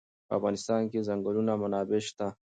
په 0.27 0.33
افغانستان 0.39 0.81
کې 0.89 0.97
د 0.99 1.03
چنګلونه 1.07 1.53
منابع 1.61 1.99
شته. 2.07 2.27